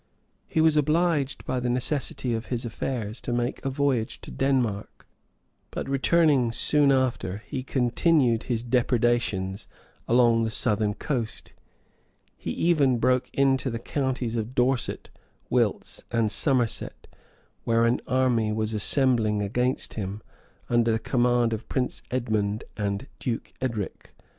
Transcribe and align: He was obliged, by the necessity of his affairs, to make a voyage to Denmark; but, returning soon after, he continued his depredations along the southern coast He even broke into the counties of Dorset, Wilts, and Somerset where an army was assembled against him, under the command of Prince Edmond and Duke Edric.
He 0.47 0.61
was 0.61 0.75
obliged, 0.75 1.45
by 1.45 1.59
the 1.59 1.69
necessity 1.69 2.33
of 2.33 2.47
his 2.47 2.65
affairs, 2.65 3.21
to 3.21 3.31
make 3.31 3.63
a 3.63 3.69
voyage 3.69 4.19
to 4.21 4.31
Denmark; 4.31 5.07
but, 5.69 5.87
returning 5.87 6.51
soon 6.51 6.91
after, 6.91 7.43
he 7.45 7.61
continued 7.61 8.45
his 8.49 8.63
depredations 8.63 9.67
along 10.07 10.43
the 10.43 10.49
southern 10.49 10.95
coast 10.95 11.53
He 12.35 12.49
even 12.49 12.97
broke 12.97 13.29
into 13.31 13.69
the 13.69 13.77
counties 13.77 14.35
of 14.35 14.55
Dorset, 14.55 15.11
Wilts, 15.51 16.03
and 16.09 16.31
Somerset 16.31 17.05
where 17.63 17.85
an 17.85 17.99
army 18.07 18.51
was 18.51 18.73
assembled 18.73 19.43
against 19.43 19.93
him, 19.93 20.23
under 20.67 20.91
the 20.93 20.97
command 20.97 21.53
of 21.53 21.69
Prince 21.69 22.01
Edmond 22.09 22.63
and 22.75 23.05
Duke 23.19 23.53
Edric. 23.61 24.15